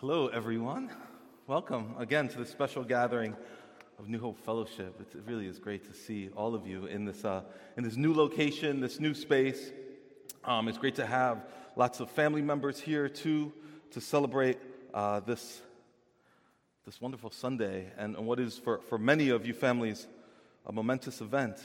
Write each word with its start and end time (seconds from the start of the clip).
Hello, 0.00 0.26
everyone. 0.26 0.90
Welcome 1.46 1.94
again 1.98 2.28
to 2.28 2.36
this 2.36 2.50
special 2.50 2.84
gathering 2.84 3.34
of 3.98 4.10
New 4.10 4.18
Hope 4.18 4.36
Fellowship. 4.44 5.00
It 5.00 5.22
really 5.26 5.46
is 5.46 5.58
great 5.58 5.90
to 5.90 5.94
see 5.94 6.28
all 6.36 6.54
of 6.54 6.66
you 6.66 6.84
in 6.84 7.06
this, 7.06 7.24
uh, 7.24 7.40
in 7.78 7.82
this 7.82 7.96
new 7.96 8.12
location, 8.12 8.80
this 8.80 9.00
new 9.00 9.14
space. 9.14 9.72
Um, 10.44 10.68
it's 10.68 10.76
great 10.76 10.96
to 10.96 11.06
have 11.06 11.46
lots 11.76 12.00
of 12.00 12.10
family 12.10 12.42
members 12.42 12.78
here 12.78 13.08
too 13.08 13.54
to 13.92 14.02
celebrate 14.02 14.58
uh, 14.92 15.20
this, 15.20 15.62
this 16.84 17.00
wonderful 17.00 17.30
Sunday 17.30 17.86
and, 17.96 18.16
and 18.16 18.26
what 18.26 18.38
is 18.38 18.58
for, 18.58 18.82
for 18.82 18.98
many 18.98 19.30
of 19.30 19.46
you 19.46 19.54
families 19.54 20.06
a 20.66 20.72
momentous 20.72 21.22
event 21.22 21.56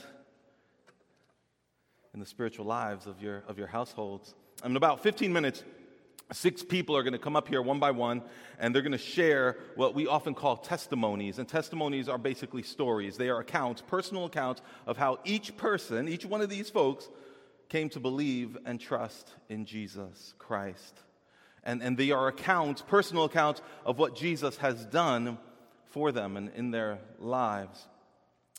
in 2.14 2.20
the 2.20 2.24
spiritual 2.26 2.64
lives 2.64 3.06
of 3.06 3.20
your, 3.20 3.42
of 3.46 3.58
your 3.58 3.66
households. 3.66 4.34
In 4.64 4.74
about 4.74 5.02
15 5.02 5.30
minutes, 5.30 5.64
Six 6.32 6.62
people 6.62 6.96
are 6.96 7.02
going 7.02 7.12
to 7.12 7.18
come 7.18 7.36
up 7.36 7.48
here 7.48 7.60
one 7.60 7.78
by 7.78 7.90
one, 7.90 8.22
and 8.58 8.74
they're 8.74 8.82
going 8.82 8.92
to 8.92 8.98
share 8.98 9.56
what 9.76 9.94
we 9.94 10.06
often 10.06 10.34
call 10.34 10.56
testimonies. 10.56 11.38
And 11.38 11.48
testimonies 11.48 12.08
are 12.08 12.18
basically 12.18 12.62
stories. 12.62 13.16
They 13.16 13.28
are 13.28 13.40
accounts, 13.40 13.82
personal 13.86 14.24
accounts 14.24 14.62
of 14.86 14.96
how 14.96 15.18
each 15.24 15.56
person, 15.56 16.08
each 16.08 16.24
one 16.24 16.40
of 16.40 16.48
these 16.48 16.70
folks, 16.70 17.08
came 17.68 17.88
to 17.90 18.00
believe 18.00 18.56
and 18.64 18.80
trust 18.80 19.30
in 19.48 19.64
Jesus 19.64 20.34
Christ. 20.38 20.94
And, 21.64 21.82
and 21.82 21.96
they 21.96 22.10
are 22.10 22.28
accounts, 22.28 22.82
personal 22.82 23.24
accounts 23.24 23.62
of 23.84 23.98
what 23.98 24.16
Jesus 24.16 24.56
has 24.58 24.84
done 24.86 25.38
for 25.86 26.12
them 26.12 26.36
and 26.36 26.50
in 26.54 26.70
their 26.70 26.98
lives. 27.18 27.86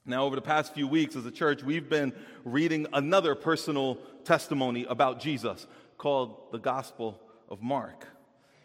Now, 0.05 0.25
over 0.25 0.35
the 0.35 0.41
past 0.41 0.73
few 0.73 0.87
weeks 0.87 1.15
as 1.15 1.25
a 1.25 1.31
church, 1.31 1.63
we've 1.63 1.89
been 1.89 2.13
reading 2.43 2.87
another 2.91 3.35
personal 3.35 3.95
testimony 4.25 4.85
about 4.87 5.19
Jesus 5.19 5.65
called 5.97 6.51
the 6.51 6.59
Gospel 6.59 7.19
of 7.53 7.61
Mark. 7.61 8.07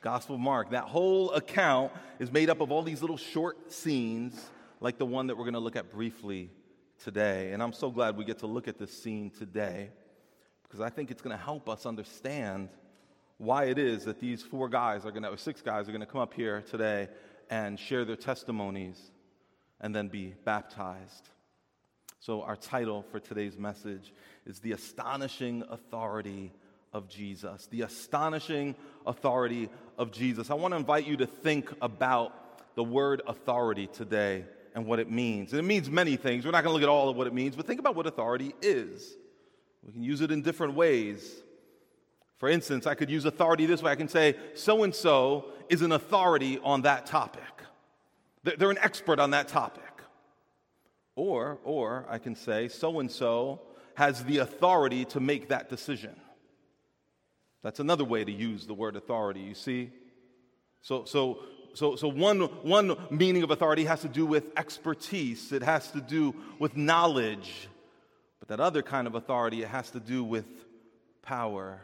Gospel 0.00 0.36
of 0.36 0.40
Mark. 0.40 0.70
That 0.70 0.84
whole 0.84 1.30
account 1.32 1.92
is 2.18 2.32
made 2.32 2.48
up 2.48 2.60
of 2.60 2.72
all 2.72 2.82
these 2.82 3.02
little 3.02 3.16
short 3.18 3.70
scenes, 3.70 4.50
like 4.80 4.96
the 4.96 5.06
one 5.06 5.26
that 5.26 5.36
we're 5.36 5.44
going 5.44 5.54
to 5.54 5.60
look 5.60 5.76
at 5.76 5.90
briefly 5.92 6.50
today. 7.04 7.52
And 7.52 7.62
I'm 7.62 7.72
so 7.72 7.90
glad 7.90 8.16
we 8.16 8.24
get 8.24 8.38
to 8.38 8.46
look 8.46 8.66
at 8.66 8.78
this 8.78 8.90
scene 8.90 9.30
today 9.30 9.90
because 10.62 10.80
I 10.80 10.88
think 10.88 11.10
it's 11.10 11.22
going 11.22 11.36
to 11.36 11.42
help 11.42 11.68
us 11.68 11.84
understand 11.84 12.70
why 13.36 13.64
it 13.64 13.78
is 13.78 14.04
that 14.04 14.20
these 14.20 14.42
four 14.42 14.68
guys 14.68 15.04
are 15.04 15.10
going 15.10 15.22
to, 15.22 15.30
or 15.30 15.36
six 15.36 15.60
guys 15.60 15.88
are 15.88 15.92
going 15.92 16.00
to 16.00 16.06
come 16.06 16.20
up 16.20 16.32
here 16.34 16.62
today 16.62 17.08
and 17.50 17.78
share 17.78 18.04
their 18.04 18.16
testimonies 18.16 18.98
and 19.80 19.94
then 19.94 20.08
be 20.08 20.34
baptized. 20.44 21.28
So, 22.20 22.42
our 22.42 22.56
title 22.56 23.04
for 23.12 23.20
today's 23.20 23.56
message 23.56 24.12
is 24.44 24.58
The 24.58 24.72
Astonishing 24.72 25.62
Authority 25.70 26.52
of 26.92 27.08
Jesus, 27.08 27.66
the 27.66 27.82
astonishing 27.82 28.74
authority 29.06 29.68
of 29.96 30.10
Jesus. 30.10 30.50
I 30.50 30.54
want 30.54 30.72
to 30.72 30.76
invite 30.76 31.06
you 31.06 31.16
to 31.18 31.26
think 31.26 31.70
about 31.82 32.74
the 32.74 32.84
word 32.84 33.22
authority 33.26 33.86
today 33.86 34.44
and 34.74 34.86
what 34.86 34.98
it 34.98 35.10
means. 35.10 35.52
And 35.52 35.60
it 35.60 35.64
means 35.64 35.90
many 35.90 36.16
things. 36.16 36.44
We're 36.44 36.52
not 36.52 36.62
going 36.62 36.72
to 36.72 36.74
look 36.74 36.82
at 36.82 36.88
all 36.88 37.08
of 37.08 37.16
what 37.16 37.26
it 37.26 37.34
means, 37.34 37.56
but 37.56 37.66
think 37.66 37.80
about 37.80 37.96
what 37.96 38.06
authority 38.06 38.54
is. 38.62 39.16
We 39.84 39.92
can 39.92 40.02
use 40.02 40.20
it 40.20 40.30
in 40.30 40.42
different 40.42 40.74
ways. 40.74 41.42
For 42.36 42.48
instance, 42.48 42.86
I 42.86 42.94
could 42.94 43.10
use 43.10 43.24
authority 43.24 43.66
this 43.66 43.82
way 43.82 43.90
I 43.90 43.96
can 43.96 44.08
say, 44.08 44.36
so 44.54 44.84
and 44.84 44.94
so 44.94 45.46
is 45.68 45.82
an 45.82 45.92
authority 45.92 46.58
on 46.62 46.82
that 46.82 47.06
topic, 47.06 47.42
they're 48.44 48.70
an 48.70 48.78
expert 48.80 49.18
on 49.18 49.32
that 49.32 49.48
topic. 49.48 49.82
Or, 51.16 51.58
or 51.64 52.06
I 52.08 52.18
can 52.18 52.36
say, 52.36 52.68
so 52.68 53.00
and 53.00 53.10
so 53.10 53.60
has 53.96 54.22
the 54.24 54.38
authority 54.38 55.04
to 55.06 55.18
make 55.18 55.48
that 55.48 55.68
decision. 55.68 56.14
That's 57.62 57.80
another 57.80 58.04
way 58.04 58.24
to 58.24 58.32
use 58.32 58.66
the 58.66 58.74
word 58.74 58.96
authority, 58.96 59.40
you 59.40 59.54
see? 59.54 59.90
So, 60.80 61.04
so, 61.04 61.40
so, 61.74 61.96
so 61.96 62.08
one, 62.08 62.40
one 62.62 62.96
meaning 63.10 63.42
of 63.42 63.50
authority 63.50 63.84
has 63.84 64.02
to 64.02 64.08
do 64.08 64.24
with 64.26 64.52
expertise, 64.56 65.52
it 65.52 65.62
has 65.62 65.90
to 65.92 66.00
do 66.00 66.34
with 66.58 66.76
knowledge. 66.76 67.68
But 68.38 68.48
that 68.48 68.60
other 68.60 68.82
kind 68.82 69.06
of 69.06 69.14
authority, 69.14 69.62
it 69.62 69.68
has 69.68 69.90
to 69.90 70.00
do 70.00 70.22
with 70.22 70.46
power. 71.22 71.80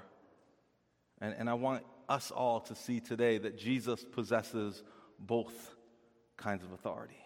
And, 1.20 1.34
and 1.38 1.50
I 1.50 1.54
want 1.54 1.84
us 2.08 2.30
all 2.30 2.60
to 2.60 2.74
see 2.74 3.00
today 3.00 3.38
that 3.38 3.58
Jesus 3.58 4.04
possesses 4.04 4.82
both 5.18 5.74
kinds 6.36 6.62
of 6.62 6.72
authority. 6.72 7.18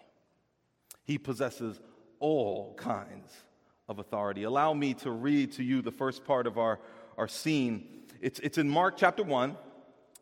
He 1.05 1.19
possesses 1.19 1.78
all 2.21 2.75
kinds 2.75 3.31
of 3.89 3.99
authority. 3.99 4.43
Allow 4.43 4.75
me 4.75 4.94
to 4.94 5.11
read 5.11 5.53
to 5.53 5.62
you 5.62 5.83
the 5.83 5.93
first 5.93 6.25
part 6.25 6.47
of 6.47 6.59
our, 6.59 6.78
our 7.17 7.28
scene 7.28 7.87
it's, 8.21 8.41
it's 8.41 8.59
in 8.59 8.69
Mark 8.69 8.97
chapter 8.97 9.23
1. 9.23 9.56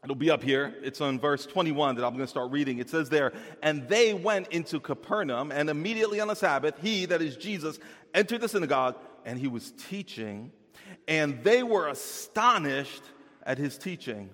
It'll 0.04 0.14
be 0.14 0.30
up 0.30 0.42
here. 0.42 0.74
It's 0.82 1.00
on 1.00 1.18
verse 1.18 1.46
21 1.46 1.96
that 1.96 2.04
I'm 2.04 2.12
going 2.12 2.24
to 2.24 2.30
start 2.30 2.52
reading. 2.52 2.78
It 2.78 2.88
says 2.88 3.08
there, 3.08 3.32
And 3.62 3.88
they 3.88 4.14
went 4.14 4.48
into 4.48 4.78
Capernaum, 4.78 5.50
and 5.50 5.68
immediately 5.68 6.20
on 6.20 6.28
the 6.28 6.36
Sabbath, 6.36 6.74
he, 6.80 7.06
that 7.06 7.22
is 7.22 7.36
Jesus, 7.36 7.78
entered 8.14 8.40
the 8.40 8.48
synagogue, 8.48 8.96
and 9.24 9.38
he 9.38 9.48
was 9.48 9.72
teaching. 9.88 10.52
And 11.08 11.42
they 11.42 11.62
were 11.62 11.88
astonished 11.88 13.02
at 13.42 13.58
his 13.58 13.78
teaching, 13.78 14.30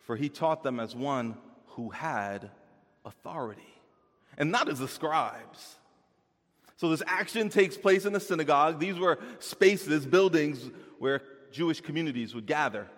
for 0.00 0.16
he 0.16 0.28
taught 0.28 0.62
them 0.62 0.80
as 0.80 0.94
one 0.94 1.36
who 1.68 1.90
had 1.90 2.50
authority, 3.04 3.62
and 4.36 4.50
not 4.50 4.68
as 4.68 4.78
the 4.78 4.88
scribes. 4.88 5.76
So 6.76 6.90
this 6.90 7.02
action 7.06 7.48
takes 7.48 7.76
place 7.76 8.04
in 8.04 8.12
the 8.12 8.20
synagogue. 8.20 8.78
These 8.78 8.98
were 8.98 9.20
spaces, 9.38 10.04
buildings 10.04 10.70
where 10.98 11.22
Jewish 11.50 11.80
communities 11.80 12.34
would 12.34 12.46
gather 12.46 12.88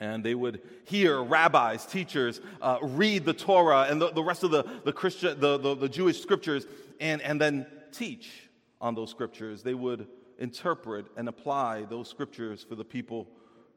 and 0.00 0.24
they 0.24 0.34
would 0.34 0.62
hear 0.84 1.22
rabbis, 1.22 1.84
teachers 1.84 2.40
uh, 2.62 2.78
read 2.80 3.26
the 3.26 3.34
Torah 3.34 3.86
and 3.88 4.00
the, 4.00 4.10
the 4.10 4.22
rest 4.22 4.42
of 4.42 4.50
the, 4.50 4.64
the, 4.84 4.92
Christian, 4.92 5.38
the, 5.38 5.58
the, 5.58 5.76
the 5.76 5.88
Jewish 5.88 6.20
scriptures 6.20 6.66
and, 6.98 7.20
and 7.20 7.38
then 7.38 7.66
teach 7.92 8.48
on 8.80 8.94
those 8.94 9.10
scriptures. 9.10 9.62
They 9.62 9.74
would 9.74 10.08
interpret 10.38 11.06
and 11.18 11.28
apply 11.28 11.84
those 11.84 12.08
scriptures 12.08 12.64
for 12.66 12.74
the 12.74 12.84
people 12.84 13.28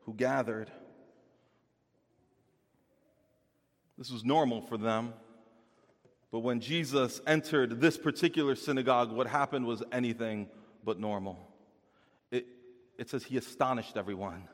who 0.05 0.13
gathered. 0.13 0.71
This 3.97 4.09
was 4.09 4.23
normal 4.23 4.61
for 4.61 4.77
them. 4.77 5.13
But 6.31 6.39
when 6.39 6.61
Jesus 6.61 7.21
entered 7.27 7.79
this 7.79 7.97
particular 7.97 8.55
synagogue, 8.55 9.11
what 9.11 9.27
happened 9.27 9.67
was 9.67 9.83
anything 9.91 10.47
but 10.83 10.99
normal. 10.99 11.37
It, 12.31 12.47
it 12.97 13.09
says 13.09 13.23
he 13.25 13.37
astonished 13.37 13.97
everyone. 13.97 14.47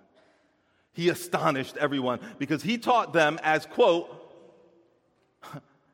He 0.94 1.10
astonished 1.10 1.78
everyone 1.78 2.20
because 2.38 2.64
he 2.64 2.78
taught 2.78 3.14
them 3.14 3.40
as, 3.44 3.66
quote, 3.66 4.16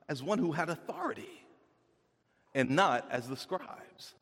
as 0.10 0.24
one 0.24 0.40
who 0.40 0.52
had 0.52 0.70
authority 0.70 1.30
and 2.54 2.72
not 2.72 3.08
as 3.12 3.28
the 3.28 3.38
scribes. 3.38 4.14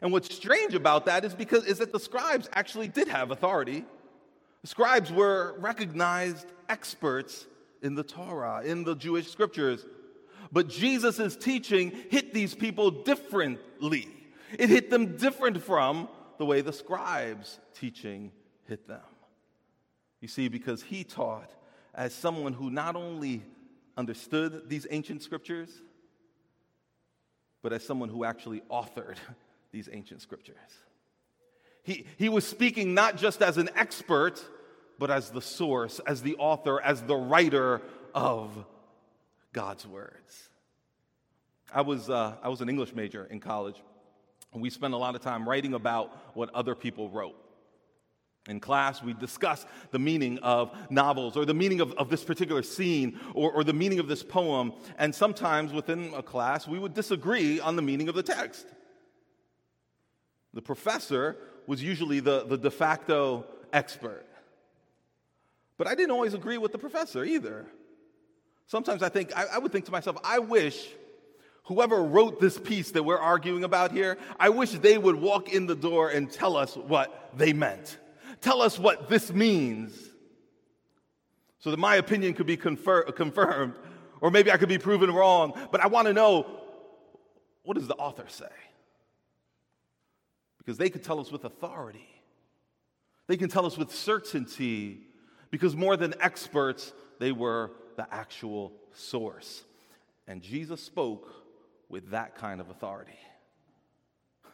And 0.00 0.12
what's 0.12 0.34
strange 0.34 0.74
about 0.74 1.06
that 1.06 1.24
is 1.24 1.34
because 1.34 1.64
is 1.64 1.78
that 1.78 1.92
the 1.92 2.00
scribes 2.00 2.48
actually 2.52 2.88
did 2.88 3.08
have 3.08 3.30
authority. 3.30 3.84
The 4.62 4.68
scribes 4.68 5.10
were 5.12 5.54
recognized 5.58 6.46
experts 6.68 7.46
in 7.82 7.94
the 7.94 8.02
Torah, 8.02 8.62
in 8.64 8.84
the 8.84 8.94
Jewish 8.94 9.30
scriptures. 9.30 9.84
But 10.50 10.68
Jesus' 10.68 11.36
teaching 11.36 11.92
hit 12.10 12.34
these 12.34 12.54
people 12.54 12.90
differently. 12.90 14.08
It 14.58 14.68
hit 14.68 14.90
them 14.90 15.16
different 15.16 15.62
from 15.62 16.08
the 16.38 16.44
way 16.44 16.60
the 16.60 16.72
scribes' 16.72 17.58
teaching 17.74 18.32
hit 18.68 18.86
them. 18.86 19.00
You 20.22 20.28
see, 20.28 20.46
because 20.46 20.82
he 20.82 21.02
taught 21.02 21.50
as 21.92 22.14
someone 22.14 22.52
who 22.52 22.70
not 22.70 22.94
only 22.94 23.42
understood 23.96 24.68
these 24.68 24.86
ancient 24.88 25.20
scriptures, 25.20 25.68
but 27.60 27.72
as 27.72 27.84
someone 27.84 28.08
who 28.08 28.24
actually 28.24 28.62
authored 28.70 29.16
these 29.72 29.88
ancient 29.92 30.22
scriptures. 30.22 30.56
He, 31.82 32.06
he 32.16 32.28
was 32.28 32.46
speaking 32.46 32.94
not 32.94 33.16
just 33.16 33.42
as 33.42 33.58
an 33.58 33.68
expert, 33.74 34.42
but 34.96 35.10
as 35.10 35.30
the 35.30 35.42
source, 35.42 35.98
as 36.06 36.22
the 36.22 36.36
author, 36.36 36.80
as 36.80 37.02
the 37.02 37.16
writer 37.16 37.82
of 38.14 38.64
God's 39.52 39.84
words. 39.86 40.48
I 41.74 41.80
was, 41.80 42.08
uh, 42.08 42.36
I 42.40 42.48
was 42.48 42.60
an 42.60 42.68
English 42.68 42.94
major 42.94 43.24
in 43.24 43.40
college, 43.40 43.82
and 44.52 44.62
we 44.62 44.70
spent 44.70 44.94
a 44.94 44.98
lot 44.98 45.16
of 45.16 45.20
time 45.20 45.48
writing 45.48 45.74
about 45.74 46.16
what 46.36 46.54
other 46.54 46.76
people 46.76 47.08
wrote. 47.10 47.34
In 48.48 48.58
class, 48.58 49.02
we 49.02 49.12
discuss 49.12 49.64
the 49.92 50.00
meaning 50.00 50.38
of 50.40 50.72
novels 50.90 51.36
or 51.36 51.44
the 51.44 51.54
meaning 51.54 51.80
of, 51.80 51.92
of 51.92 52.10
this 52.10 52.24
particular 52.24 52.62
scene 52.62 53.20
or, 53.34 53.52
or 53.52 53.62
the 53.62 53.72
meaning 53.72 54.00
of 54.00 54.08
this 54.08 54.24
poem. 54.24 54.72
And 54.98 55.14
sometimes 55.14 55.72
within 55.72 56.12
a 56.14 56.22
class, 56.22 56.66
we 56.66 56.78
would 56.78 56.92
disagree 56.92 57.60
on 57.60 57.76
the 57.76 57.82
meaning 57.82 58.08
of 58.08 58.16
the 58.16 58.22
text. 58.22 58.66
The 60.54 60.62
professor 60.62 61.36
was 61.68 61.82
usually 61.82 62.18
the, 62.18 62.44
the 62.44 62.58
de 62.58 62.70
facto 62.70 63.46
expert. 63.72 64.26
But 65.78 65.86
I 65.86 65.94
didn't 65.94 66.10
always 66.10 66.34
agree 66.34 66.58
with 66.58 66.72
the 66.72 66.78
professor 66.78 67.24
either. 67.24 67.66
Sometimes 68.66 69.04
I 69.04 69.08
think, 69.08 69.36
I, 69.36 69.44
I 69.54 69.58
would 69.58 69.70
think 69.70 69.84
to 69.84 69.92
myself, 69.92 70.16
I 70.24 70.40
wish 70.40 70.88
whoever 71.64 72.02
wrote 72.02 72.40
this 72.40 72.58
piece 72.58 72.90
that 72.90 73.04
we're 73.04 73.18
arguing 73.18 73.62
about 73.62 73.92
here, 73.92 74.18
I 74.38 74.48
wish 74.48 74.72
they 74.72 74.98
would 74.98 75.16
walk 75.16 75.52
in 75.52 75.66
the 75.66 75.76
door 75.76 76.08
and 76.08 76.30
tell 76.30 76.56
us 76.56 76.76
what 76.76 77.30
they 77.36 77.52
meant. 77.52 77.98
Tell 78.42 78.60
us 78.60 78.78
what 78.78 79.08
this 79.08 79.32
means. 79.32 79.98
so 81.58 81.70
that 81.70 81.78
my 81.78 81.94
opinion 81.94 82.34
could 82.34 82.46
be 82.46 82.56
confer- 82.56 83.04
confirmed, 83.12 83.74
or 84.20 84.32
maybe 84.32 84.50
I 84.50 84.56
could 84.56 84.68
be 84.68 84.78
proven 84.78 85.12
wrong. 85.12 85.52
But 85.70 85.80
I 85.80 85.86
want 85.86 86.08
to 86.08 86.12
know 86.12 86.44
what 87.62 87.76
does 87.76 87.86
the 87.86 87.94
author 87.94 88.24
say? 88.26 88.50
Because 90.58 90.76
they 90.76 90.90
could 90.90 91.04
tell 91.04 91.20
us 91.20 91.30
with 91.30 91.44
authority, 91.44 92.08
they 93.28 93.36
can 93.36 93.48
tell 93.48 93.64
us 93.64 93.78
with 93.78 93.94
certainty, 93.94 95.02
because 95.52 95.76
more 95.76 95.96
than 95.96 96.14
experts, 96.20 96.92
they 97.20 97.30
were 97.30 97.70
the 97.96 98.12
actual 98.12 98.72
source. 98.92 99.62
And 100.26 100.42
Jesus 100.42 100.82
spoke 100.82 101.32
with 101.88 102.10
that 102.10 102.34
kind 102.34 102.60
of 102.60 102.70
authority. 102.70 103.18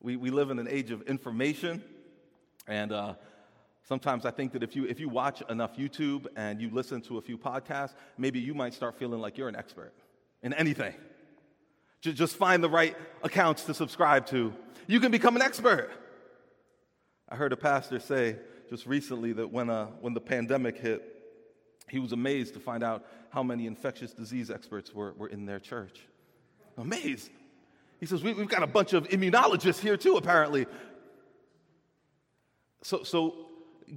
We, 0.00 0.16
we 0.16 0.30
live 0.30 0.50
in 0.50 0.58
an 0.58 0.66
age 0.68 0.90
of 0.90 1.02
information, 1.02 1.80
and 2.66 2.92
uh, 2.92 3.14
sometimes 3.82 4.24
I 4.24 4.30
think 4.30 4.52
that 4.52 4.62
if 4.62 4.76
you, 4.76 4.84
if 4.84 5.00
you 5.00 5.08
watch 5.08 5.42
enough 5.48 5.76
YouTube 5.76 6.26
and 6.36 6.60
you 6.60 6.70
listen 6.70 7.00
to 7.02 7.18
a 7.18 7.20
few 7.20 7.36
podcasts, 7.36 7.94
maybe 8.16 8.40
you 8.40 8.54
might 8.54 8.74
start 8.74 8.98
feeling 8.98 9.20
like 9.20 9.36
you're 9.36 9.48
an 9.48 9.56
expert 9.56 9.92
in 10.42 10.52
anything. 10.54 10.94
Just 12.00 12.36
find 12.36 12.64
the 12.64 12.70
right 12.70 12.96
accounts 13.22 13.64
to 13.64 13.74
subscribe 13.74 14.26
to. 14.26 14.52
You 14.88 14.98
can 14.98 15.12
become 15.12 15.36
an 15.36 15.42
expert. 15.42 15.90
I 17.28 17.36
heard 17.36 17.52
a 17.52 17.56
pastor 17.56 18.00
say 18.00 18.36
just 18.68 18.86
recently 18.86 19.32
that 19.34 19.52
when, 19.52 19.70
uh, 19.70 19.86
when 20.00 20.12
the 20.12 20.20
pandemic 20.20 20.78
hit, 20.78 21.08
he 21.88 21.98
was 21.98 22.12
amazed 22.12 22.54
to 22.54 22.60
find 22.60 22.82
out 22.82 23.04
how 23.30 23.42
many 23.42 23.66
infectious 23.66 24.12
disease 24.12 24.50
experts 24.50 24.92
were, 24.92 25.12
were 25.12 25.28
in 25.28 25.46
their 25.46 25.60
church. 25.60 26.00
Amazed. 26.76 27.30
He 28.00 28.06
says, 28.06 28.22
we, 28.22 28.34
have 28.34 28.48
got 28.48 28.62
a 28.62 28.66
bunch 28.66 28.94
of 28.94 29.08
immunologists 29.08 29.78
here 29.78 29.96
too, 29.96 30.16
apparently. 30.16 30.66
So, 32.82 33.02
so 33.04 33.34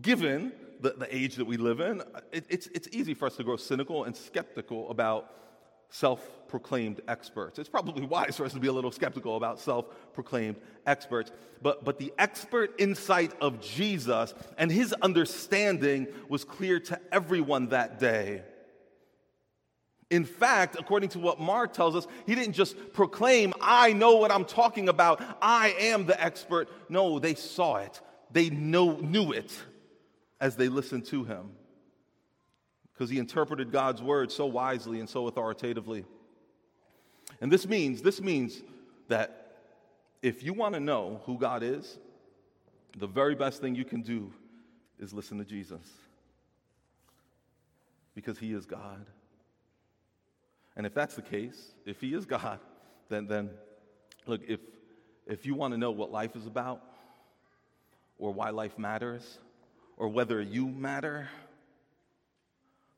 given 0.01 0.53
the, 0.81 0.91
the 0.91 1.13
age 1.15 1.35
that 1.35 1.45
we 1.45 1.57
live 1.57 1.79
in, 1.79 2.01
it, 2.31 2.45
it's, 2.49 2.67
it's 2.67 2.87
easy 2.91 3.13
for 3.13 3.25
us 3.25 3.35
to 3.37 3.43
grow 3.43 3.57
cynical 3.57 4.03
and 4.03 4.15
skeptical 4.15 4.89
about 4.89 5.31
self 5.89 6.21
proclaimed 6.47 7.01
experts. 7.07 7.59
It's 7.59 7.69
probably 7.69 8.05
wise 8.05 8.37
for 8.37 8.45
us 8.45 8.53
to 8.53 8.59
be 8.59 8.67
a 8.67 8.73
little 8.73 8.91
skeptical 8.91 9.37
about 9.37 9.59
self 9.59 9.85
proclaimed 10.13 10.57
experts. 10.85 11.31
But, 11.61 11.83
but 11.83 11.97
the 11.97 12.13
expert 12.17 12.75
insight 12.79 13.31
of 13.41 13.61
Jesus 13.61 14.33
and 14.57 14.71
his 14.71 14.93
understanding 14.93 16.07
was 16.29 16.43
clear 16.43 16.79
to 16.81 16.99
everyone 17.11 17.69
that 17.69 17.99
day. 17.99 18.43
In 20.11 20.23
fact, 20.23 20.75
according 20.79 21.09
to 21.09 21.19
what 21.19 21.39
Mark 21.39 21.73
tells 21.73 21.95
us, 21.95 22.05
he 22.27 22.35
didn't 22.35 22.53
just 22.53 22.93
proclaim, 22.93 23.53
I 23.59 23.93
know 23.93 24.17
what 24.17 24.31
I'm 24.31 24.45
talking 24.45 24.87
about, 24.87 25.21
I 25.41 25.75
am 25.79 26.05
the 26.05 26.21
expert. 26.23 26.69
No, 26.89 27.17
they 27.17 27.33
saw 27.33 27.77
it, 27.77 27.99
they 28.31 28.49
know, 28.49 28.97
knew 28.97 29.31
it 29.31 29.51
as 30.39 30.55
they 30.55 30.67
listened 30.67 31.05
to 31.05 31.23
him 31.23 31.51
because 32.93 33.09
he 33.09 33.19
interpreted 33.19 33.71
God's 33.71 34.01
word 34.01 34.31
so 34.31 34.45
wisely 34.45 34.99
and 34.99 35.09
so 35.09 35.27
authoritatively. 35.27 36.05
And 37.41 37.51
this 37.51 37.67
means, 37.67 38.01
this 38.01 38.21
means 38.21 38.61
that 39.09 39.57
if 40.21 40.43
you 40.43 40.53
want 40.53 40.73
to 40.75 40.79
know 40.79 41.21
who 41.25 41.37
God 41.37 41.61
is, 41.61 41.99
the 42.97 43.07
very 43.07 43.35
best 43.35 43.59
thing 43.61 43.75
you 43.75 43.83
can 43.83 44.01
do 44.01 44.31
is 44.99 45.13
listen 45.13 45.37
to 45.39 45.43
Jesus. 45.43 45.85
Because 48.13 48.37
he 48.37 48.53
is 48.53 48.65
God. 48.65 49.05
And 50.77 50.85
if 50.85 50.93
that's 50.93 51.15
the 51.15 51.21
case, 51.21 51.73
if 51.85 51.99
he 51.99 52.13
is 52.13 52.25
God, 52.25 52.59
then, 53.09 53.27
then 53.27 53.49
look, 54.25 54.41
if, 54.47 54.61
if 55.27 55.45
you 55.45 55.53
want 55.53 55.73
to 55.73 55.77
know 55.77 55.91
what 55.91 56.11
life 56.11 56.35
is 56.35 56.47
about, 56.47 56.81
or 58.17 58.31
why 58.31 58.49
life 58.49 58.77
matters, 58.77 59.39
or 59.97 60.07
whether 60.07 60.41
you 60.41 60.67
matter, 60.67 61.29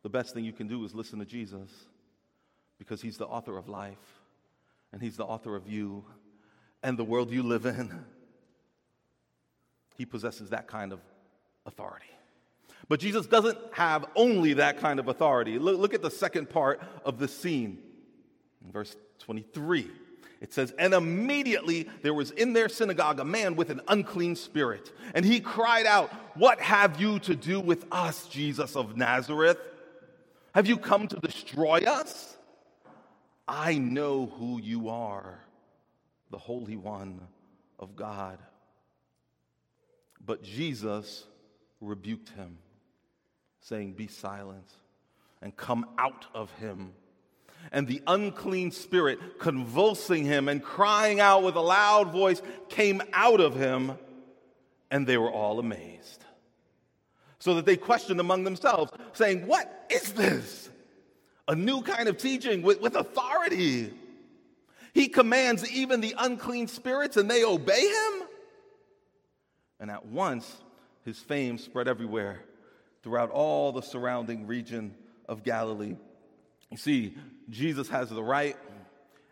the 0.03 0.09
best 0.09 0.33
thing 0.33 0.45
you 0.45 0.53
can 0.53 0.67
do 0.67 0.83
is 0.85 0.93
listen 0.93 1.19
to 1.19 1.25
Jesus 1.25 1.69
because 2.77 3.01
he's 3.01 3.17
the 3.17 3.25
author 3.25 3.57
of 3.57 3.67
life 3.67 3.97
and 4.91 5.01
he's 5.01 5.17
the 5.17 5.25
author 5.25 5.55
of 5.55 5.67
you 5.67 6.03
and 6.83 6.97
the 6.97 7.03
world 7.03 7.31
you 7.31 7.43
live 7.43 7.65
in. 7.65 8.05
He 9.97 10.05
possesses 10.05 10.51
that 10.51 10.67
kind 10.67 10.93
of 10.93 10.99
authority. 11.65 12.05
But 12.87 12.99
Jesus 12.99 13.25
doesn't 13.25 13.57
have 13.73 14.05
only 14.15 14.53
that 14.53 14.79
kind 14.79 14.99
of 14.99 15.07
authority. 15.07 15.59
Look, 15.59 15.79
look 15.79 15.93
at 15.93 16.01
the 16.01 16.11
second 16.11 16.49
part 16.49 16.81
of 17.03 17.19
the 17.19 17.27
scene. 17.27 17.79
Verse 18.71 18.95
23, 19.19 19.89
it 20.41 20.53
says, 20.53 20.73
And 20.77 20.93
immediately 20.93 21.89
there 22.01 22.13
was 22.13 22.31
in 22.31 22.53
their 22.53 22.69
synagogue 22.69 23.19
a 23.19 23.25
man 23.25 23.55
with 23.55 23.69
an 23.69 23.81
unclean 23.87 24.35
spirit. 24.35 24.91
And 25.13 25.25
he 25.25 25.39
cried 25.39 25.85
out, 25.85 26.11
What 26.35 26.59
have 26.61 26.99
you 26.99 27.19
to 27.19 27.35
do 27.35 27.59
with 27.59 27.85
us, 27.91 28.27
Jesus 28.27 28.75
of 28.75 28.95
Nazareth? 28.97 29.59
Have 30.53 30.67
you 30.67 30.77
come 30.77 31.07
to 31.07 31.15
destroy 31.17 31.79
us? 31.87 32.35
I 33.47 33.77
know 33.77 34.25
who 34.37 34.59
you 34.61 34.89
are, 34.89 35.39
the 36.31 36.37
Holy 36.37 36.75
One 36.75 37.21
of 37.79 37.95
God. 37.95 38.39
But 40.23 40.43
Jesus 40.43 41.23
rebuked 41.79 42.29
him, 42.29 42.57
saying, 43.61 43.93
Be 43.93 44.07
silent 44.07 44.69
and 45.41 45.55
come 45.55 45.87
out 45.97 46.25
of 46.33 46.51
him. 46.53 46.93
And 47.71 47.87
the 47.87 48.01
unclean 48.07 48.71
spirit, 48.71 49.39
convulsing 49.39 50.25
him 50.25 50.47
and 50.47 50.63
crying 50.63 51.19
out 51.19 51.43
with 51.43 51.55
a 51.55 51.61
loud 51.61 52.11
voice, 52.11 52.41
came 52.69 53.01
out 53.11 53.41
of 53.41 53.55
him, 53.55 53.93
and 54.89 55.05
they 55.05 55.17
were 55.17 55.31
all 55.31 55.59
amazed 55.59 56.17
so 57.39 57.55
that 57.55 57.65
they 57.65 57.77
questioned 57.77 58.19
among 58.19 58.43
themselves, 58.43 58.91
saying, 59.13 59.47
What 59.47 59.85
is 59.89 60.13
this? 60.13 60.69
A 61.47 61.55
new 61.55 61.81
kind 61.81 62.09
of 62.09 62.17
teaching 62.17 62.61
with, 62.61 62.81
with 62.81 62.95
authority. 62.95 63.93
He 64.93 65.07
commands 65.07 65.69
even 65.71 66.01
the 66.01 66.13
unclean 66.17 66.67
spirits 66.67 67.15
and 67.15 67.31
they 67.31 67.45
obey 67.45 67.87
him. 67.87 68.27
And 69.79 69.89
at 69.89 70.05
once, 70.07 70.51
his 71.05 71.19
fame 71.19 71.57
spread 71.57 71.87
everywhere 71.87 72.41
throughout 73.01 73.29
all 73.29 73.71
the 73.71 73.81
surrounding 73.81 74.45
region 74.47 74.93
of 75.29 75.43
Galilee. 75.43 75.95
You 76.69 76.77
see, 76.77 77.15
Jesus 77.49 77.89
has 77.89 78.09
the 78.09 78.23
right 78.23 78.57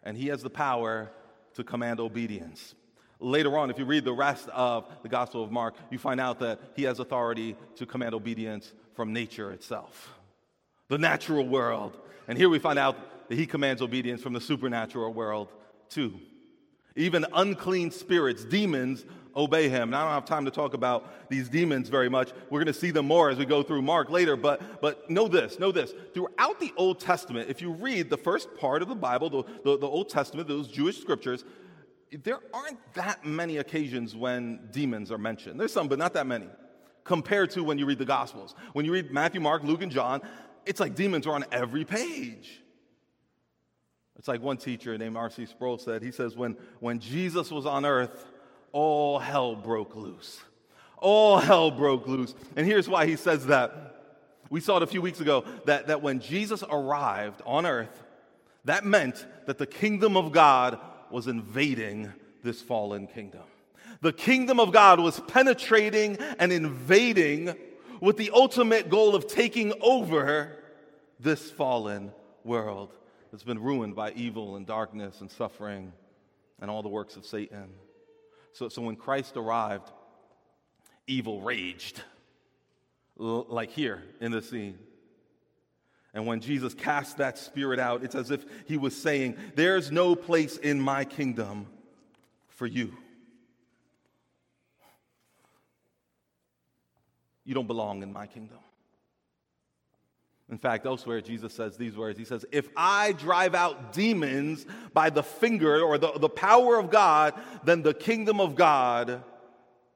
and 0.03 0.17
he 0.17 0.27
has 0.27 0.41
the 0.41 0.49
power 0.49 1.11
to 1.55 1.63
command 1.63 1.99
obedience. 1.99 2.75
Later 3.19 3.57
on, 3.57 3.69
if 3.69 3.79
you 3.79 3.85
read 3.85 4.05
the 4.05 4.13
rest 4.13 4.49
of 4.49 4.85
the 5.01 5.09
Gospel 5.09 5.43
of 5.43 5.51
Mark, 5.51 5.75
you 5.89 5.97
find 5.97 6.19
out 6.19 6.39
that 6.39 6.59
he 6.75 6.83
has 6.83 6.99
authority 6.99 7.55
to 7.75 7.85
command 7.85 8.13
obedience 8.13 8.73
from 8.93 9.13
nature 9.13 9.51
itself, 9.51 10.13
the 10.89 10.97
natural 10.97 11.45
world. 11.45 11.97
And 12.27 12.37
here 12.37 12.49
we 12.49 12.59
find 12.59 12.77
out 12.77 13.29
that 13.29 13.35
he 13.35 13.45
commands 13.45 13.81
obedience 13.81 14.21
from 14.21 14.33
the 14.33 14.41
supernatural 14.41 15.13
world 15.13 15.51
too. 15.89 16.19
Even 16.95 17.25
unclean 17.33 17.91
spirits, 17.91 18.45
demons, 18.45 19.05
obey 19.35 19.67
him. 19.69 19.89
And 19.89 19.95
I 19.95 20.03
don't 20.03 20.13
have 20.13 20.25
time 20.25 20.45
to 20.45 20.51
talk 20.51 20.73
about 20.73 21.29
these 21.29 21.49
demons 21.49 21.89
very 21.89 22.09
much. 22.09 22.31
We're 22.49 22.59
going 22.59 22.73
to 22.73 22.79
see 22.79 22.91
them 22.91 23.07
more 23.07 23.29
as 23.29 23.37
we 23.37 23.45
go 23.45 23.63
through 23.63 23.81
Mark 23.81 24.09
later. 24.09 24.35
But, 24.35 24.81
but 24.81 25.09
know 25.09 25.27
this, 25.27 25.59
know 25.59 25.71
this. 25.71 25.93
Throughout 26.13 26.59
the 26.59 26.73
Old 26.77 26.99
Testament, 26.99 27.49
if 27.49 27.61
you 27.61 27.71
read 27.71 28.09
the 28.09 28.17
first 28.17 28.55
part 28.55 28.81
of 28.81 28.87
the 28.87 28.95
Bible, 28.95 29.29
the, 29.29 29.43
the, 29.63 29.77
the 29.77 29.87
Old 29.87 30.09
Testament, 30.09 30.47
those 30.47 30.67
Jewish 30.67 30.99
scriptures, 30.99 31.43
there 32.23 32.39
aren't 32.53 32.79
that 32.93 33.25
many 33.25 33.57
occasions 33.57 34.15
when 34.15 34.69
demons 34.71 35.11
are 35.11 35.17
mentioned. 35.17 35.59
There's 35.59 35.73
some, 35.73 35.87
but 35.87 35.99
not 35.99 36.13
that 36.13 36.27
many, 36.27 36.47
compared 37.03 37.51
to 37.51 37.63
when 37.63 37.77
you 37.77 37.85
read 37.85 37.99
the 37.99 38.05
Gospels. 38.05 38.55
When 38.73 38.85
you 38.85 38.93
read 38.93 39.11
Matthew, 39.11 39.41
Mark, 39.41 39.63
Luke, 39.63 39.81
and 39.81 39.91
John, 39.91 40.21
it's 40.65 40.79
like 40.79 40.95
demons 40.95 41.27
are 41.27 41.35
on 41.35 41.45
every 41.51 41.83
page. 41.83 42.61
It's 44.17 44.27
like 44.27 44.41
one 44.41 44.57
teacher 44.57 44.97
named 44.97 45.17
R.C. 45.17 45.45
Sproul 45.45 45.77
said, 45.77 46.01
he 46.01 46.11
says, 46.11 46.35
when, 46.35 46.55
when 46.79 46.99
Jesus 46.99 47.51
was 47.51 47.65
on 47.65 47.85
earth, 47.85 48.25
all 48.75 49.19
hell 49.19 49.55
broke 49.55 49.95
loose. 49.95 50.41
All 50.97 51.39
hell 51.39 51.71
broke 51.71 52.07
loose. 52.07 52.35
And 52.57 52.67
here's 52.67 52.89
why 52.89 53.05
he 53.05 53.15
says 53.15 53.45
that. 53.45 53.71
We 54.49 54.59
saw 54.59 54.77
it 54.77 54.83
a 54.83 54.87
few 54.87 55.01
weeks 55.01 55.21
ago 55.21 55.45
that, 55.63 55.87
that 55.87 56.01
when 56.01 56.19
Jesus 56.19 56.61
arrived 56.69 57.41
on 57.45 57.65
earth, 57.65 58.03
that 58.65 58.83
meant 58.83 59.25
that 59.45 59.57
the 59.57 59.65
kingdom 59.65 60.17
of 60.17 60.33
God 60.33 60.77
was 61.09 61.27
invading 61.27 62.11
this 62.43 62.61
fallen 62.61 63.07
kingdom. 63.07 63.43
The 64.01 64.11
kingdom 64.11 64.59
of 64.59 64.73
God 64.73 64.99
was 64.99 65.21
penetrating 65.21 66.17
and 66.37 66.51
invading 66.51 67.55
with 68.01 68.17
the 68.17 68.31
ultimate 68.31 68.89
goal 68.89 69.15
of 69.15 69.25
taking 69.27 69.71
over 69.79 70.51
this 71.17 71.49
fallen 71.49 72.11
world 72.43 72.91
that's 73.31 73.43
been 73.43 73.61
ruined 73.61 73.95
by 73.95 74.11
evil 74.11 74.57
and 74.57 74.67
darkness 74.67 75.21
and 75.21 75.31
suffering 75.31 75.93
and 76.59 76.69
all 76.69 76.83
the 76.83 76.89
works 76.89 77.15
of 77.15 77.25
Satan. 77.25 77.69
So, 78.55 78.69
so 78.69 78.81
when 78.81 78.95
Christ 78.95 79.35
arrived, 79.35 79.91
evil 81.07 81.41
raged, 81.41 82.01
like 83.17 83.69
here 83.69 84.01
in 84.21 84.31
the 84.31 84.41
scene. 84.41 84.79
And 86.13 86.25
when 86.25 86.39
Jesus 86.39 86.73
cast 86.73 87.17
that 87.17 87.37
spirit 87.37 87.81
out, 87.81 88.01
it's 88.05 88.15
as 88.15 88.31
if 88.31 88.45
he 88.65 88.77
was 88.77 88.95
saying, 88.95 89.35
There's 89.55 89.91
no 89.91 90.15
place 90.15 90.55
in 90.55 90.79
my 90.79 91.03
kingdom 91.03 91.67
for 92.47 92.65
you. 92.65 92.95
You 97.43 97.53
don't 97.53 97.67
belong 97.67 98.03
in 98.03 98.13
my 98.13 98.25
kingdom. 98.25 98.59
In 100.49 100.59
fact, 100.59 100.85
elsewhere, 100.85 101.21
Jesus 101.21 101.53
says 101.53 101.75
these 101.75 101.97
words 101.97 102.19
He 102.19 102.25
says, 102.25 102.45
If 102.51 102.69
I 102.77 103.13
drive 103.13 103.55
out 103.55 103.93
demons 103.93 104.65
by 104.93 105.09
the 105.09 105.23
finger 105.23 105.81
or 105.81 105.97
the, 105.97 106.11
the 106.19 106.29
power 106.29 106.77
of 106.77 106.91
God, 106.91 107.33
then 107.63 107.81
the 107.81 107.93
kingdom 107.93 108.39
of 108.39 108.55
God 108.55 109.23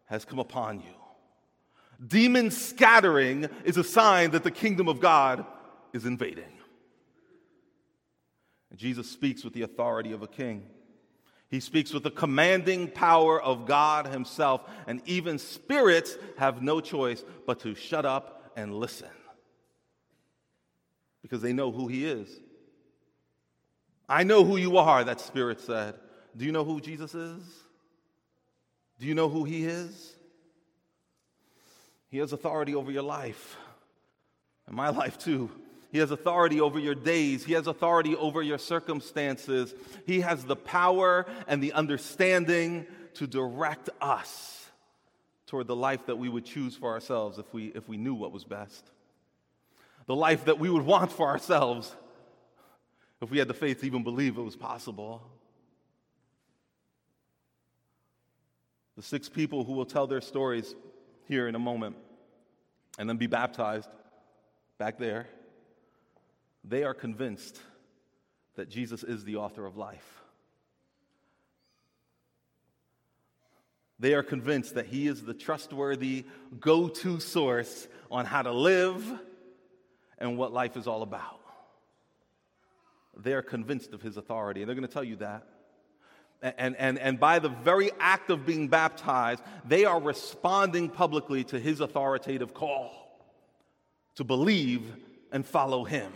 has 0.06 0.26
come 0.26 0.40
upon 0.40 0.80
you. 0.80 0.96
Demon 2.06 2.50
scattering 2.50 3.48
is 3.64 3.78
a 3.78 3.84
sign 3.84 4.32
that 4.32 4.44
the 4.44 4.52
kingdom 4.52 4.88
of 4.88 5.00
God 5.00 5.46
is 5.94 6.06
invading. 6.06 6.46
Jesus 8.76 9.10
speaks 9.10 9.44
with 9.44 9.54
the 9.54 9.64
authority 9.64 10.14
of 10.14 10.24
a 10.24 10.28
king. 10.28 10.64
He 11.50 11.60
speaks 11.60 11.92
with 11.92 12.04
the 12.04 12.12
commanding 12.12 12.88
power 12.88 13.42
of 13.42 13.66
God 13.66 14.08
Himself, 14.08 14.62
and 14.88 15.02
even 15.06 15.38
spirits 15.38 16.16
have 16.38 16.62
no 16.62 16.80
choice 16.80 17.24
but 17.46 17.60
to 17.62 17.76
shut 17.76 18.06
up 18.06 18.52
and 18.56 18.74
listen 18.74 19.10
because 21.22 21.42
they 21.42 21.54
know 21.54 21.72
who 21.72 21.88
He 21.88 22.06
is. 22.06 22.30
I 24.08 24.24
know 24.24 24.44
who 24.44 24.58
you 24.58 24.78
are, 24.78 25.04
that 25.04 25.22
spirit 25.22 25.62
said. 25.62 25.96
Do 26.36 26.46
you 26.46 26.52
know 26.52 26.64
who 26.64 26.82
Jesus 26.82 27.14
is? 27.14 27.44
Do 29.00 29.06
you 29.06 29.14
know 29.14 29.30
who 29.30 29.44
He 29.44 29.66
is? 29.66 30.16
He 32.10 32.18
has 32.18 32.34
authority 32.34 32.74
over 32.76 32.92
your 32.92 33.04
life, 33.04 33.56
and 34.68 34.76
my 34.76 34.90
life 35.02 35.18
too. 35.18 35.52
He 35.92 35.98
has 35.98 36.12
authority 36.12 36.62
over 36.62 36.78
your 36.78 36.96
days. 36.96 37.44
He 37.44 37.54
has 37.54 37.66
authority 37.66 38.16
over 38.16 38.44
your 38.44 38.60
circumstances. 38.60 39.74
He 40.06 40.22
has 40.22 40.44
the 40.46 40.56
power 40.56 41.26
and 41.48 41.64
the 41.64 41.74
understanding 41.74 42.86
to 43.16 43.26
direct 43.26 43.90
us 44.00 44.70
toward 45.48 45.66
the 45.66 45.76
life 45.76 46.06
that 46.06 46.18
we 46.18 46.30
would 46.30 46.46
choose 46.46 46.76
for 46.76 46.92
ourselves 46.92 47.40
if 47.40 47.52
we, 47.54 47.68
if 47.68 47.90
we 47.90 47.98
knew 47.98 48.14
what 48.14 48.32
was 48.32 48.44
best. 48.44 48.92
The 50.10 50.16
life 50.16 50.46
that 50.46 50.58
we 50.58 50.72
would 50.72 50.88
want 50.88 51.12
for 51.12 51.28
ourselves 51.28 51.96
if 53.22 53.30
we 53.30 53.38
had 53.38 53.48
the 53.48 53.54
faith 53.54 53.82
to 53.82 53.86
even 53.86 54.04
believe 54.04 54.40
it 54.40 54.42
was 54.42 54.56
possible. 54.56 55.22
The 58.96 59.04
six 59.04 59.30
people 59.30 59.64
who 59.64 59.74
will 59.74 59.86
tell 59.86 60.08
their 60.08 60.22
stories 60.22 60.74
here 61.28 61.48
in 61.48 61.54
a 61.54 61.60
moment 61.60 61.96
and 62.98 63.08
then 63.08 63.18
be 63.18 63.28
baptized 63.28 63.88
back 64.80 64.98
there, 64.98 65.28
they 66.64 66.84
are 66.84 66.96
convinced 66.96 67.60
that 68.56 68.68
Jesus 68.68 69.04
is 69.04 69.26
the 69.26 69.36
author 69.36 69.64
of 69.64 69.78
life. 69.78 70.24
They 74.00 74.16
are 74.16 74.24
convinced 74.24 74.74
that 74.74 74.88
he 74.88 75.06
is 75.06 75.22
the 75.22 75.36
trustworthy 75.36 76.26
go 76.60 76.88
to 76.88 77.20
source 77.20 77.88
on 78.10 78.26
how 78.26 78.42
to 78.42 78.52
live 78.52 79.20
and 80.20 80.38
what 80.38 80.54
life 80.54 80.78
is 80.78 80.88
all 80.88 81.02
about. 81.02 81.40
They 83.18 83.34
are 83.34 83.42
convinced 83.42 83.94
of 83.94 84.02
his 84.02 84.18
authority, 84.18 84.62
and 84.62 84.70
they're 84.70 84.76
going 84.76 84.88
to 84.88 84.94
tell 84.94 85.04
you 85.04 85.18
that. 85.18 85.48
And, 86.42 86.76
and, 86.78 86.98
and 86.98 87.20
by 87.20 87.40
the 87.40 87.50
very 87.50 87.92
act 88.00 88.30
of 88.30 88.46
being 88.46 88.70
baptized, 88.70 89.44
they 89.66 89.84
are 89.84 90.00
responding 90.00 90.90
publicly 90.90 91.44
to 91.46 91.60
his 91.60 91.82
authoritative 91.82 92.54
call 92.54 92.92
to 94.16 94.24
believe 94.24 94.84
and 95.32 95.46
follow 95.46 95.84
him. 95.84 96.14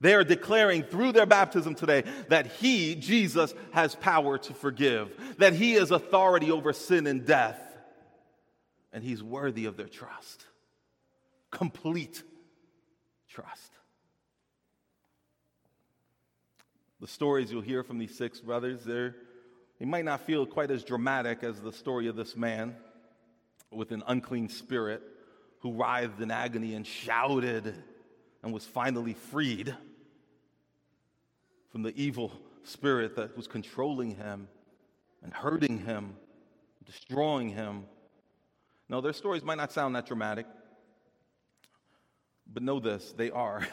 They 0.00 0.14
are 0.14 0.24
declaring 0.24 0.82
through 0.82 1.12
their 1.12 1.26
baptism 1.26 1.74
today 1.74 2.04
that 2.28 2.46
He, 2.46 2.94
Jesus, 2.94 3.52
has 3.72 3.94
power 3.94 4.38
to 4.38 4.54
forgive, 4.54 5.14
that 5.36 5.52
He 5.52 5.74
is 5.74 5.90
authority 5.90 6.50
over 6.50 6.72
sin 6.72 7.06
and 7.06 7.26
death, 7.26 7.60
and 8.94 9.04
He's 9.04 9.22
worthy 9.22 9.66
of 9.66 9.76
their 9.76 9.88
trust. 9.88 10.46
Complete 11.50 12.22
trust. 13.30 13.72
The 17.00 17.06
stories 17.06 17.50
you'll 17.50 17.62
hear 17.62 17.82
from 17.82 17.98
these 17.98 18.16
six 18.16 18.40
brothers, 18.40 18.84
they're, 18.84 19.16
they 19.78 19.86
might 19.86 20.04
not 20.04 20.20
feel 20.26 20.44
quite 20.44 20.70
as 20.70 20.84
dramatic 20.84 21.42
as 21.42 21.60
the 21.60 21.72
story 21.72 22.08
of 22.08 22.16
this 22.16 22.36
man 22.36 22.76
with 23.70 23.92
an 23.92 24.02
unclean 24.06 24.48
spirit 24.48 25.02
who 25.60 25.72
writhed 25.72 26.20
in 26.20 26.30
agony 26.30 26.74
and 26.74 26.86
shouted 26.86 27.74
and 28.42 28.52
was 28.52 28.66
finally 28.66 29.14
freed 29.14 29.74
from 31.70 31.82
the 31.82 31.94
evil 31.96 32.32
spirit 32.64 33.16
that 33.16 33.36
was 33.36 33.46
controlling 33.46 34.16
him 34.16 34.48
and 35.22 35.32
hurting 35.32 35.78
him, 35.78 36.14
destroying 36.84 37.50
him. 37.50 37.84
No, 38.88 39.00
their 39.00 39.12
stories 39.12 39.42
might 39.42 39.58
not 39.58 39.72
sound 39.72 39.94
that 39.94 40.06
dramatic, 40.06 40.46
but 42.52 42.62
know 42.62 42.80
this 42.80 43.12
they 43.16 43.30
are. 43.30 43.66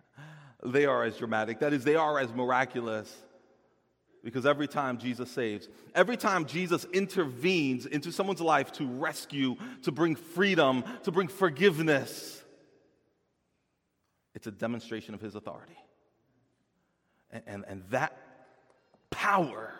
they 0.64 0.86
are 0.86 1.04
as 1.04 1.16
dramatic. 1.16 1.60
That 1.60 1.72
is, 1.72 1.84
they 1.84 1.96
are 1.96 2.18
as 2.18 2.32
miraculous. 2.32 3.14
Because 4.24 4.44
every 4.44 4.66
time 4.66 4.98
Jesus 4.98 5.30
saves, 5.30 5.68
every 5.94 6.16
time 6.16 6.44
Jesus 6.44 6.84
intervenes 6.92 7.86
into 7.86 8.10
someone's 8.10 8.40
life 8.40 8.72
to 8.72 8.86
rescue, 8.86 9.56
to 9.82 9.92
bring 9.92 10.16
freedom, 10.16 10.84
to 11.04 11.12
bring 11.12 11.28
forgiveness, 11.28 12.42
it's 14.34 14.48
a 14.48 14.50
demonstration 14.50 15.14
of 15.14 15.20
his 15.20 15.34
authority. 15.36 15.78
And, 17.30 17.42
and, 17.46 17.64
and 17.68 17.82
that 17.90 18.16
power 19.10 19.72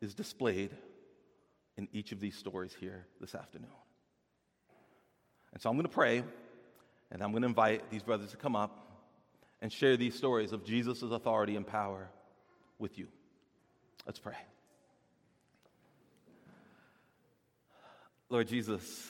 is 0.00 0.14
displayed 0.14 0.70
in 1.76 1.88
each 1.92 2.12
of 2.12 2.20
these 2.20 2.36
stories 2.36 2.74
here 2.78 3.06
this 3.20 3.34
afternoon. 3.34 3.70
And 5.52 5.62
so 5.62 5.70
I'm 5.70 5.76
going 5.76 5.86
to 5.86 5.92
pray, 5.92 6.22
and 7.14 7.22
I'm 7.22 7.30
going 7.30 7.42
to 7.42 7.48
invite 7.48 7.88
these 7.90 8.02
brothers 8.02 8.32
to 8.32 8.36
come 8.36 8.56
up 8.56 8.76
and 9.62 9.72
share 9.72 9.96
these 9.96 10.16
stories 10.16 10.50
of 10.52 10.64
Jesus' 10.64 11.00
authority 11.00 11.54
and 11.54 11.64
power 11.64 12.08
with 12.80 12.98
you. 12.98 13.06
Let's 14.04 14.18
pray. 14.18 14.34
Lord 18.28 18.48
Jesus, 18.48 19.08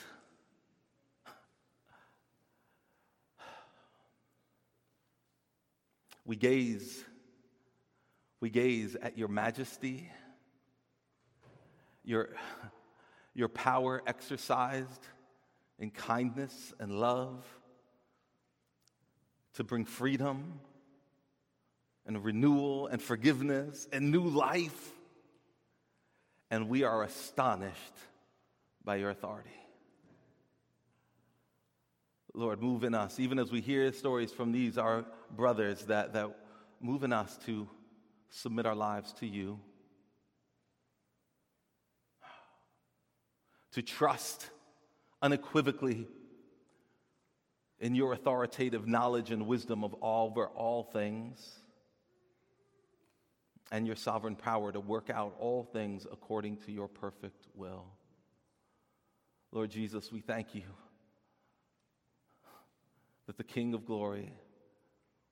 we 6.26 6.36
gaze, 6.36 7.02
we 8.38 8.50
gaze 8.50 8.96
at 8.96 9.16
your 9.16 9.28
majesty, 9.28 10.10
your, 12.04 12.28
your 13.32 13.48
power 13.48 14.02
exercised 14.06 15.06
in 15.78 15.90
kindness 15.90 16.74
and 16.78 16.92
love 16.92 17.42
to 19.54 19.64
bring 19.64 19.84
freedom 19.84 20.60
and 22.06 22.24
renewal 22.24 22.86
and 22.88 23.00
forgiveness 23.00 23.88
and 23.92 24.10
new 24.10 24.24
life. 24.24 24.92
And 26.50 26.68
we 26.68 26.84
are 26.84 27.02
astonished 27.02 27.94
by 28.84 28.96
your 28.96 29.10
authority. 29.10 29.50
Lord, 32.34 32.60
move 32.60 32.82
in 32.82 32.94
us, 32.94 33.20
even 33.20 33.38
as 33.38 33.52
we 33.52 33.60
hear 33.60 33.92
stories 33.92 34.32
from 34.32 34.50
these, 34.50 34.76
our 34.76 35.04
brothers, 35.30 35.84
that, 35.84 36.12
that 36.14 36.34
move 36.80 37.04
in 37.04 37.12
us 37.12 37.38
to 37.46 37.68
submit 38.28 38.66
our 38.66 38.74
lives 38.74 39.12
to 39.14 39.26
you, 39.26 39.60
to 43.72 43.82
trust 43.82 44.50
unequivocally 45.22 46.08
in 47.80 47.94
your 47.94 48.12
authoritative 48.12 48.86
knowledge 48.86 49.30
and 49.30 49.46
wisdom 49.46 49.84
of 49.84 49.94
all 49.94 50.28
over 50.28 50.46
all 50.48 50.84
things 50.84 51.58
and 53.72 53.86
your 53.86 53.96
sovereign 53.96 54.36
power 54.36 54.70
to 54.70 54.80
work 54.80 55.10
out 55.10 55.34
all 55.38 55.64
things 55.64 56.06
according 56.10 56.56
to 56.58 56.72
your 56.72 56.88
perfect 56.88 57.46
will. 57.54 57.86
Lord 59.50 59.70
Jesus, 59.70 60.12
we 60.12 60.20
thank 60.20 60.54
you 60.54 60.62
that 63.26 63.36
the 63.36 63.44
King 63.44 63.74
of 63.74 63.86
glory 63.86 64.32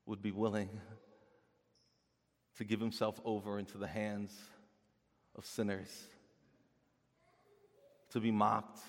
would 0.06 0.22
be 0.22 0.32
willing 0.32 0.70
to 2.56 2.64
give 2.64 2.80
himself 2.80 3.20
over 3.24 3.58
into 3.58 3.78
the 3.78 3.86
hands 3.86 4.36
of 5.36 5.46
sinners, 5.46 6.08
to 8.10 8.20
be 8.20 8.30
mocked 8.30 8.80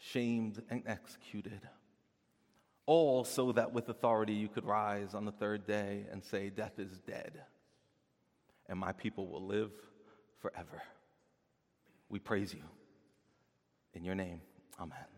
shamed, 0.00 0.62
and 0.70 0.82
executed. 0.86 1.60
All 2.86 3.24
so 3.24 3.52
that 3.52 3.72
with 3.72 3.88
authority 3.88 4.32
you 4.32 4.48
could 4.48 4.64
rise 4.64 5.14
on 5.14 5.24
the 5.24 5.32
third 5.32 5.66
day 5.66 6.06
and 6.10 6.24
say, 6.24 6.50
Death 6.50 6.78
is 6.78 6.98
dead, 7.06 7.40
and 8.68 8.78
my 8.78 8.92
people 8.92 9.28
will 9.28 9.46
live 9.46 9.70
forever. 10.40 10.82
We 12.08 12.18
praise 12.18 12.52
you. 12.52 12.62
In 13.94 14.04
your 14.04 14.14
name, 14.14 14.40
amen. 14.80 15.09